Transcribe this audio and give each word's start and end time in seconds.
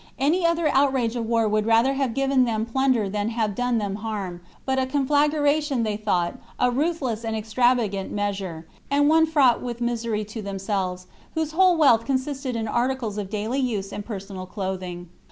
Any 0.17 0.47
other 0.47 0.67
outrage 0.73 1.15
of 1.15 1.27
war 1.27 1.47
would 1.47 1.67
rather 1.67 1.93
have 1.93 2.15
given 2.15 2.43
them 2.45 2.65
plunder 2.65 3.07
than 3.07 3.29
have 3.29 3.53
done 3.53 3.77
them 3.77 3.97
harm, 3.97 4.41
but 4.65 4.79
a 4.79 4.87
conflagration 4.87 5.83
they 5.83 5.95
thought 5.95 6.39
a 6.59 6.71
ruthless 6.71 7.23
and 7.23 7.35
extravagant 7.35 8.11
measure, 8.11 8.67
and 8.89 9.07
one 9.09 9.27
fraugjit 9.27 9.61
with 9.61 9.79
misery 9.79 10.25
to 10.25 10.41
themselves, 10.41 11.05
whose 11.35 11.51
whole 11.51 11.77
wealth 11.77 12.03
consisted 12.03 12.55
in 12.55 12.67
articles 12.67 13.19
of 13.19 13.29
daily 13.29 13.59
use 13.59 13.93
and 13.93 14.03
personal 14.03 14.47
clothing. 14.47 15.07